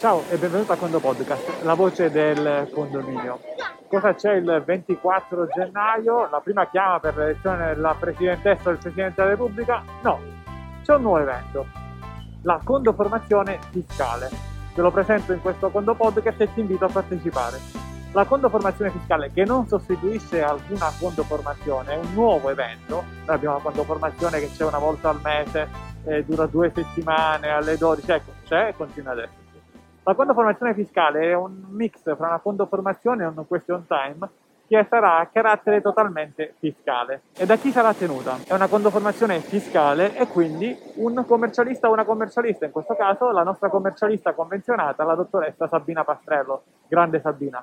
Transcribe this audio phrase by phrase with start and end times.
[0.00, 3.40] Ciao e benvenuto a Condo Podcast, la voce del condominio.
[3.88, 6.28] Cosa c'è il 24 gennaio?
[6.30, 9.82] La prima chiama per l'elezione della presidentessa del Presidente della Repubblica?
[10.02, 10.20] No,
[10.84, 11.66] c'è un nuovo evento,
[12.42, 14.30] la condoformazione fiscale.
[14.72, 17.58] Te lo presento in questo Condo Podcast e ti invito a partecipare.
[18.12, 23.02] La condoformazione fiscale, che non sostituisce alcuna condoformazione, è un nuovo evento.
[23.26, 25.68] Noi abbiamo la condoformazione che c'è una volta al mese,
[26.04, 29.37] eh, dura due settimane, alle 12, ecco, c'è e continua adesso.
[30.08, 34.26] La condoformazione fiscale è un mix fra una condoformazione e un question time
[34.66, 37.24] che sarà a carattere totalmente fiscale.
[37.36, 38.38] E da chi sarà tenuta?
[38.46, 43.42] È una condoformazione fiscale e quindi un commercialista o una commercialista, in questo caso la
[43.42, 47.62] nostra commercialista convenzionata, la dottoressa Sabina Pastrello, grande Sabina.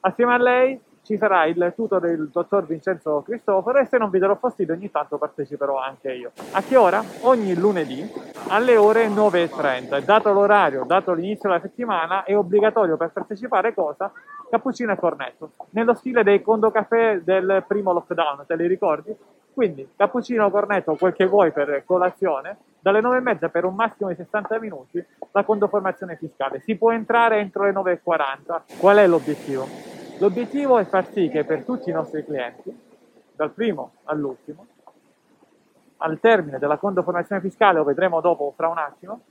[0.00, 4.18] Assieme a lei ci sarà il tutor del dottor Vincenzo Cristoforo e se non vi
[4.18, 6.32] darò fastidio ogni tanto parteciperò anche io.
[6.52, 7.04] A che ora?
[7.20, 8.10] Ogni lunedì
[8.48, 10.02] alle ore 9.30.
[10.02, 14.10] Dato l'orario, dato l'inizio della settimana, è obbligatorio per partecipare cosa?
[14.50, 19.14] Cappuccino e cornetto, nello stile dei condo caffè del primo lockdown, te li ricordi?
[19.52, 24.58] Quindi cappuccino, cornetto, quel che vuoi per colazione, dalle 9.30 per un massimo di 60
[24.58, 26.60] minuti la condoformazione fiscale.
[26.60, 28.78] Si può entrare entro le 9.40.
[28.78, 30.03] Qual è l'obiettivo?
[30.18, 32.72] L'obiettivo è far sì che per tutti i nostri clienti,
[33.34, 34.66] dal primo all'ultimo,
[35.98, 39.22] al termine della condoformazione fiscale, lo vedremo dopo fra un attimo,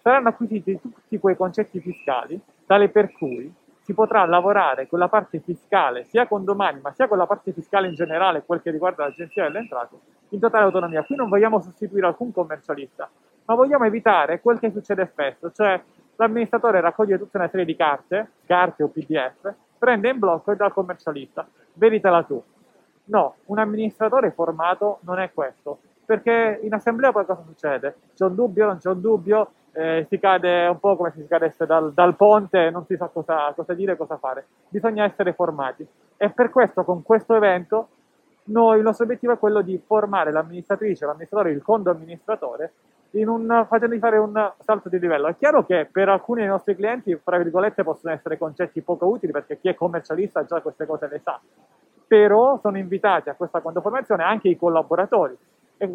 [0.00, 5.40] saranno acquisiti tutti quei concetti fiscali tale per cui si potrà lavorare con la parte
[5.40, 9.04] fiscale sia con domani ma sia con la parte fiscale in generale, quel che riguarda
[9.04, 9.96] l'agenzia delle entrate,
[10.28, 11.02] in totale autonomia.
[11.02, 13.10] Qui non vogliamo sostituire alcun commercialista,
[13.46, 15.82] ma vogliamo evitare quel che succede spesso, cioè
[16.14, 19.52] l'amministratore raccoglie tutta una serie di carte, carte o PDF,
[19.82, 21.44] prende in blocco e dà al commercialista.
[21.72, 22.40] Veditela tu.
[23.06, 27.96] No, un amministratore formato non è questo, perché in assemblea poi cosa succede?
[28.14, 31.26] C'è un dubbio, non c'è un dubbio, eh, si cade un po' come se si
[31.26, 34.46] cadesse dal, dal ponte, non si sa cosa, cosa dire, cosa fare.
[34.68, 35.84] Bisogna essere formati.
[36.16, 37.88] E per questo, con questo evento,
[38.44, 42.72] noi, il nostro obiettivo è quello di formare l'amministratrice, l'amministratore, il condo amministratore
[43.20, 45.28] un, facendogli fare un salto di livello.
[45.28, 49.32] È chiaro che per alcuni dei nostri clienti, fra virgolette, possono essere concetti poco utili
[49.32, 51.40] perché chi è commercialista già queste cose le sa,
[52.06, 55.36] però sono invitati a questa condoformazione anche i collaboratori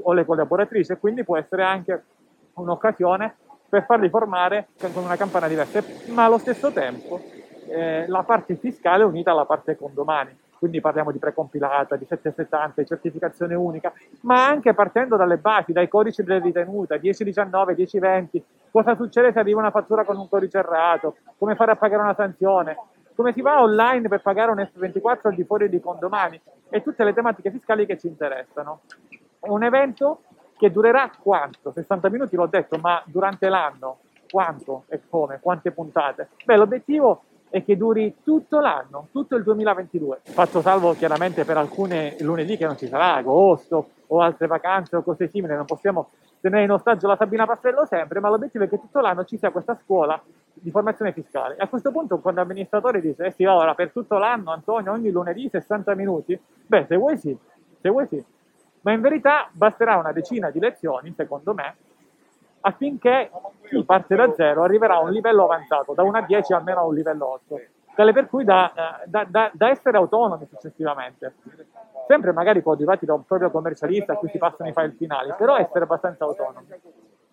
[0.04, 2.04] o le collaboratrici e quindi può essere anche
[2.54, 3.36] un'occasione
[3.70, 7.20] per farli formare con una campana diversa, ma allo stesso tempo
[7.68, 12.82] eh, la parte fiscale è unita alla parte condomani quindi parliamo di precompilata, di 770,
[12.82, 18.96] di certificazione unica, ma anche partendo dalle basi, dai codici delle ritenute, 1019, 1020, cosa
[18.96, 22.78] succede se arriva una fattura con un codice errato, come fare a pagare una sanzione,
[23.16, 27.04] come si va online per pagare un F24 al di fuori di condomani e tutte
[27.04, 28.82] le tematiche fiscali che ci interessano.
[29.40, 30.22] Un evento
[30.58, 31.72] che durerà quanto?
[31.72, 35.40] 60 minuti l'ho detto, ma durante l'anno quanto e come?
[35.42, 36.30] Quante puntate?
[36.44, 40.20] Beh, l'obiettivo e che duri tutto l'anno, tutto il 2022.
[40.24, 45.04] Fatto salvo chiaramente per alcune lunedì che non ci sarà, agosto o altre vacanze o
[45.04, 46.10] cose simili, non possiamo
[46.40, 49.52] tenere in ostaggio la Sabina Pastello sempre, ma l'obiettivo è che tutto l'anno ci sia
[49.52, 50.22] questa scuola
[50.54, 51.56] di formazione fiscale.
[51.58, 55.50] A questo punto quando l'amministratore dice, eh sì, ora per tutto l'anno Antonio, ogni lunedì
[55.50, 57.38] 60 minuti, beh, se vuoi sì,
[57.82, 58.24] se vuoi sì.
[58.82, 61.76] Ma in verità basterà una decina di lezioni, secondo me,
[62.68, 63.32] affinché
[63.68, 66.86] chi parte da zero arriverà a un livello avanzato, da 1 a 10 almeno a
[66.86, 67.62] un livello 8,
[67.96, 68.72] tale per cui da,
[69.06, 71.34] da, da, da essere autonomi successivamente.
[72.08, 75.58] Sempre magari coadiuvati da un proprio commercialista a cui si passano i file finali, però
[75.58, 76.68] essere abbastanza autonomi.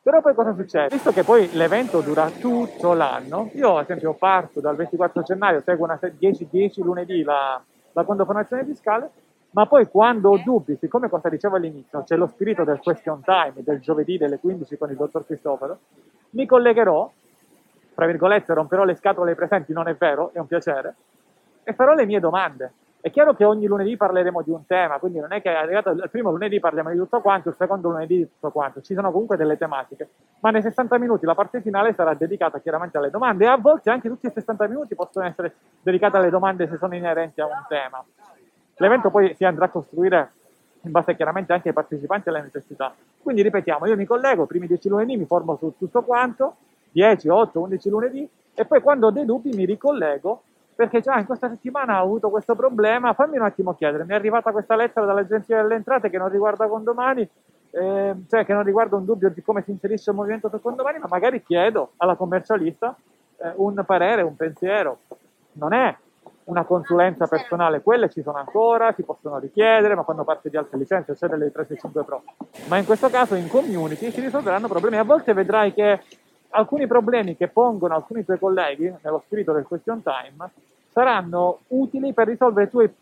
[0.02, 0.88] Però poi cosa succede?
[0.88, 5.84] Visto che poi l'evento dura tutto l'anno, io ad esempio parto dal 24 gennaio, seguo
[5.84, 7.62] una 10-10 lunedì la,
[7.92, 9.10] la condofonazione fiscale,
[9.54, 13.62] ma poi quando ho dubbi, siccome cosa dicevo all'inizio, c'è lo spirito del question time
[13.62, 15.78] del giovedì delle 15 con il dottor Cristoforo,
[16.30, 17.10] mi collegherò,
[17.94, 20.94] tra virgolette, romperò le scatole ai presenti, non è vero, è un piacere,
[21.62, 22.72] e farò le mie domande.
[23.00, 26.08] È chiaro che ogni lunedì parleremo di un tema, quindi non è che arrivato il
[26.10, 29.36] primo lunedì parliamo di tutto quanto, il secondo lunedì di tutto quanto, ci sono comunque
[29.36, 30.08] delle tematiche,
[30.40, 33.90] ma nei 60 minuti la parte finale sarà dedicata chiaramente alle domande e a volte
[33.90, 37.64] anche tutti i 60 minuti possono essere dedicati alle domande se sono inerenti a un
[37.68, 38.02] tema.
[38.76, 40.30] L'evento poi si andrà a costruire
[40.82, 42.94] in base chiaramente anche ai partecipanti e alle necessità.
[43.22, 46.56] Quindi ripetiamo, io mi collego, i primi 10 lunedì mi formo su tutto quanto,
[46.92, 50.42] 10, 8, 11 lunedì, e poi quando ho dei dubbi mi ricollego
[50.74, 54.14] perché già in questa settimana ho avuto questo problema, fammi un attimo chiedere, mi è
[54.14, 57.28] arrivata questa lettera dall'Agenzia delle Entrate che non riguarda condomani,
[57.70, 60.98] eh, cioè che non riguarda un dubbio di come si inserisce il movimento su condomani,
[60.98, 62.96] ma magari chiedo alla commercialista
[63.36, 64.98] eh, un parere, un pensiero.
[65.52, 65.96] Non è
[66.44, 70.78] una consulenza personale, quelle ci sono ancora, si possono richiedere, ma quando parte di altre
[70.78, 72.22] licenze, cioè delle 365 Pro.
[72.68, 74.98] Ma in questo caso in community si risolveranno problemi.
[74.98, 76.02] A volte vedrai che
[76.50, 80.50] alcuni problemi che pongono alcuni tuoi colleghi, nello spirito del question time,
[80.90, 82.94] saranno utili per risolvere i tuoi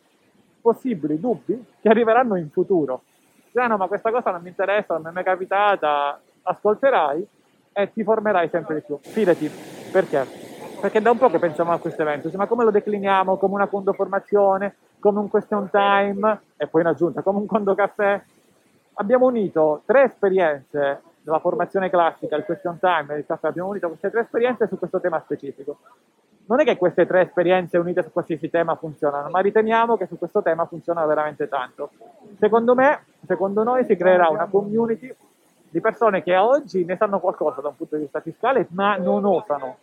[0.61, 3.03] possibili dubbi che arriveranno in futuro.
[3.55, 7.27] Ah no, ma questa cosa non mi interessa, non mi è mai capitata, ascolterai
[7.73, 8.99] e ti formerai sempre di più.
[9.00, 9.50] Fidati,
[9.91, 10.42] perché?
[10.82, 13.37] Perché da un po' che pensiamo a questo evento, ma come lo decliniamo?
[13.37, 18.20] Come una condoformazione, come un question time e poi in aggiunta come un condo caffè?
[18.94, 23.87] Abbiamo unito tre esperienze della formazione classica, il question time e il caffè, abbiamo unito
[23.87, 25.79] queste tre esperienze su questo tema specifico.
[26.46, 30.19] Non è che queste tre esperienze unite su qualsiasi tema funzionano, ma riteniamo che su
[30.19, 31.90] questo tema funziona veramente tanto.
[32.40, 35.14] Secondo me, secondo noi si creerà una community
[35.70, 39.25] di persone che oggi ne sanno qualcosa da un punto di vista fiscale, ma non
[39.25, 39.76] osano,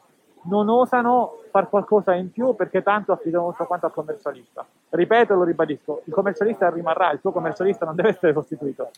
[0.44, 4.66] non osano fare qualcosa in più perché tanto affidano tutto quanto al commercialista.
[4.90, 8.90] Ripeto e lo ribadisco, il commercialista rimarrà, il tuo commercialista non deve essere sostituito.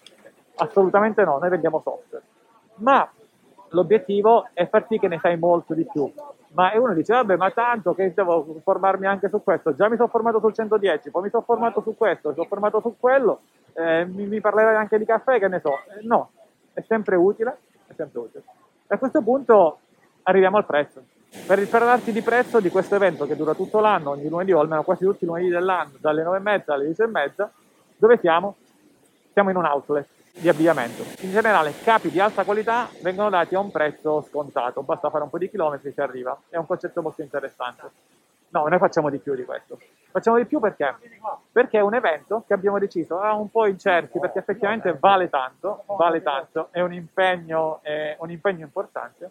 [0.56, 2.24] Assolutamente no, noi vendiamo software.
[2.76, 3.10] Ma
[3.70, 6.12] l'obiettivo è far sì che ne sai molto di più.
[6.54, 9.74] Ma uno dice, vabbè, ma tanto che devo formarmi anche su questo.
[9.74, 12.82] Già mi sono formato sul 110, poi mi sono formato su questo, mi sono formato
[12.82, 13.40] su quello,
[13.74, 15.72] eh, mi, mi, parlerai anche di caffè, che ne so.
[15.72, 16.32] Eh, no,
[16.74, 17.58] è sempre utile,
[17.88, 18.44] è sempre utile.
[18.88, 19.80] E a questo punto
[20.24, 21.02] arriviamo al prezzo.
[21.46, 24.84] Per parlarti di prezzo di questo evento che dura tutto l'anno, ogni lunedì o almeno
[24.84, 27.48] quasi tutti i lunedì dell'anno, dalle 9.30 alle 10.30,
[27.96, 28.56] dove siamo?
[29.32, 31.04] Siamo in un outlet di avviamento.
[31.22, 35.30] In generale capi di alta qualità vengono dati a un prezzo scontato, basta fare un
[35.30, 36.38] po' di chilometri e si arriva.
[36.50, 37.90] È un concetto molto interessante.
[38.50, 39.80] No, noi facciamo di più di questo.
[40.12, 40.94] Facciamo di più perché?
[41.50, 45.84] Perché è un evento che abbiamo deciso, era un po' incerti, perché effettivamente vale tanto,
[45.86, 49.30] vale tanto, è un impegno, è un impegno importante.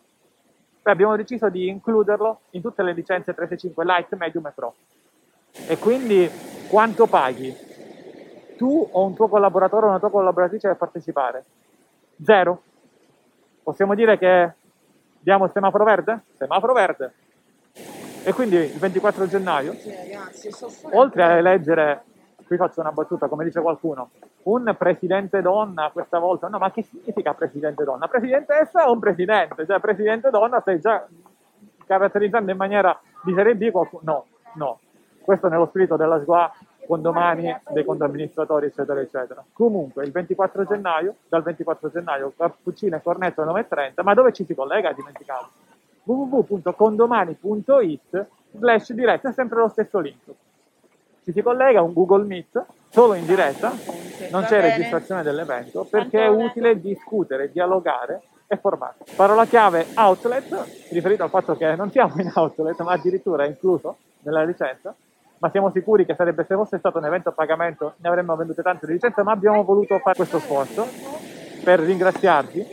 [0.82, 4.74] Poi abbiamo deciso di includerlo in tutte le licenze 365 Light, Medium e Pro.
[5.66, 6.30] E quindi
[6.68, 7.68] quanto paghi?
[8.60, 11.44] tu o un tuo collaboratore o una tua collaboratrice per partecipare?
[12.22, 12.62] Zero.
[13.62, 14.52] Possiamo dire che
[15.18, 16.24] diamo il semaforo verde?
[16.36, 17.12] Semaforo verde.
[18.22, 19.74] E quindi il 24 gennaio,
[20.92, 22.02] oltre a eleggere,
[22.44, 24.10] qui faccio una battuta, come dice qualcuno,
[24.42, 28.08] un presidente donna questa volta, no, ma che significa presidente donna?
[28.08, 29.66] Presidentessa o un presidente?
[29.66, 31.06] Cioè, presidente donna stai già
[31.86, 34.02] caratterizzando in maniera di serie B qualcuno?
[34.04, 34.78] No, no.
[35.20, 36.50] Questo nello spirito della SGUA
[36.86, 39.44] condomani dei condoamministratori, eccetera, eccetera.
[39.52, 44.44] Comunque, il 24 gennaio, dal 24 gennaio, cappuccino e cornetto alle 9.30, ma dove ci
[44.44, 44.92] si collega?
[44.92, 45.48] Dimenticavo.
[46.04, 48.26] www.condomani.it
[48.56, 50.24] slash diretta, sempre lo stesso link.
[51.22, 53.70] Ci si collega un Google Meet, solo in diretta,
[54.30, 59.14] non c'è registrazione dell'evento, perché è utile discutere, dialogare e formarsi.
[59.14, 63.96] Parola chiave outlet, riferito al fatto che non siamo in outlet, ma addirittura è incluso
[64.22, 64.94] nella licenza,
[65.38, 68.62] ma siamo sicuri che sarebbe, se fosse stato un evento a pagamento ne avremmo vendute
[68.62, 70.86] tante di licenze, ma abbiamo voluto fare questo sforzo
[71.64, 72.66] per ringraziarvi,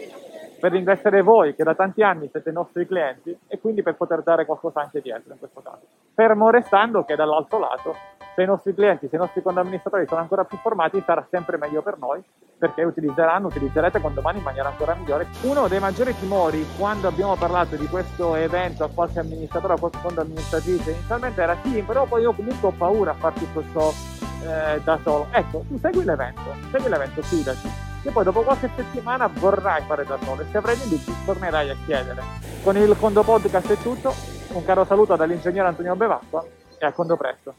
[0.60, 4.22] per ringraziare voi che da tanti anni siete i nostri clienti e quindi per poter
[4.24, 5.82] dare qualcosa anche dietro in questo caso.
[6.14, 7.96] Fermo restando che dall'altro lato
[8.38, 11.82] se i nostri clienti, se i nostri condoamministratori sono ancora più formati, sarà sempre meglio
[11.82, 12.24] per noi
[12.56, 15.26] perché utilizzeranno, utilizzerete condomani in maniera ancora migliore.
[15.42, 19.98] Uno dei maggiori timori quando abbiamo parlato di questo evento a qualche amministratore, a qualche
[19.98, 23.92] fondo amministratrice, inizialmente era sì, però poi io comunque ho paura a tutto ciò
[24.44, 25.26] eh, da solo.
[25.32, 27.68] Ecco, tu segui l'evento, segui l'evento, fidati.
[28.04, 31.70] E poi dopo qualche settimana vorrai fare da solo e se avrai dei dubbi tornerai
[31.72, 32.22] a chiedere.
[32.62, 34.14] Con il Condo Podcast è tutto,
[34.50, 36.46] un caro saluto dall'ingegnere Antonio Bevacqua
[36.78, 37.56] e a Condo presto.